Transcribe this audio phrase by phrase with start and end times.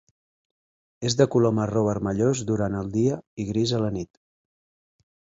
[1.09, 4.19] És de color marró vermellós durant el dia i gris a la nit.